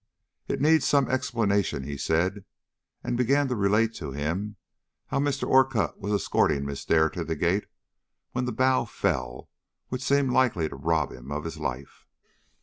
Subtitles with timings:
[0.47, 2.43] "It needs some explanation," he said;
[3.03, 4.55] and began to relate to him
[5.05, 5.47] how Mr.
[5.47, 7.67] Orcutt was escorting Miss Dare to the gate
[8.31, 9.47] when the bough fell
[9.89, 12.07] which seemed likely to rob him of his life.